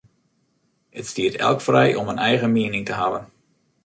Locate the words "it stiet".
0.97-1.35